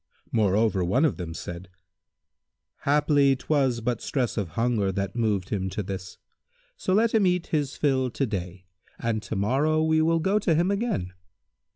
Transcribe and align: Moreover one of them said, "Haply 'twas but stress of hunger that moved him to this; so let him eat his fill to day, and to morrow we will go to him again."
Moreover 0.31 0.83
one 0.83 1.05
of 1.05 1.17
them 1.17 1.35
said, 1.35 1.69
"Haply 2.85 3.35
'twas 3.35 3.81
but 3.81 4.01
stress 4.01 4.35
of 4.35 4.47
hunger 4.57 4.91
that 4.91 5.15
moved 5.15 5.49
him 5.49 5.69
to 5.69 5.83
this; 5.83 6.17
so 6.75 6.91
let 6.95 7.13
him 7.13 7.27
eat 7.27 7.45
his 7.53 7.77
fill 7.77 8.09
to 8.09 8.25
day, 8.25 8.65
and 8.97 9.21
to 9.21 9.35
morrow 9.35 9.83
we 9.83 10.01
will 10.01 10.17
go 10.17 10.39
to 10.39 10.55
him 10.55 10.71
again." 10.71 11.13